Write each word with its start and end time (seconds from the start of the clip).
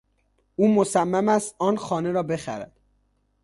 او 0.55 0.73
مصمم 0.73 1.29
است 1.29 1.55
آن 1.59 1.77
خانه 1.77 2.11
را 2.11 2.23
بخرد. 2.23 2.77